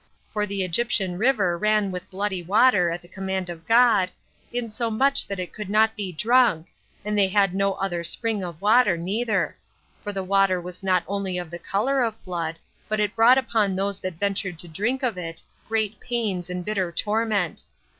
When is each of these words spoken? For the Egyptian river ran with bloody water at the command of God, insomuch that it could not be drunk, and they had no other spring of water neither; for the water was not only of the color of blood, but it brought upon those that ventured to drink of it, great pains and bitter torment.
For 0.33 0.47
the 0.47 0.63
Egyptian 0.63 1.19
river 1.19 1.55
ran 1.59 1.91
with 1.91 2.09
bloody 2.09 2.41
water 2.41 2.89
at 2.89 3.03
the 3.03 3.07
command 3.07 3.51
of 3.51 3.67
God, 3.67 4.09
insomuch 4.51 5.27
that 5.27 5.37
it 5.39 5.53
could 5.53 5.69
not 5.69 5.95
be 5.95 6.11
drunk, 6.11 6.69
and 7.05 7.15
they 7.15 7.27
had 7.27 7.53
no 7.53 7.73
other 7.73 8.03
spring 8.03 8.43
of 8.43 8.59
water 8.63 8.97
neither; 8.97 9.55
for 10.01 10.11
the 10.11 10.23
water 10.23 10.59
was 10.59 10.81
not 10.81 11.03
only 11.07 11.37
of 11.37 11.51
the 11.51 11.59
color 11.59 12.01
of 12.01 12.25
blood, 12.25 12.57
but 12.89 12.99
it 12.99 13.15
brought 13.15 13.37
upon 13.37 13.75
those 13.75 13.99
that 13.99 14.15
ventured 14.15 14.57
to 14.57 14.67
drink 14.67 15.03
of 15.03 15.19
it, 15.19 15.43
great 15.67 15.99
pains 15.99 16.49
and 16.49 16.65
bitter 16.65 16.91
torment. 16.91 17.63